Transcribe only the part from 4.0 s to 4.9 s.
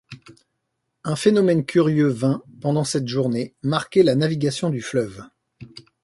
la navigation du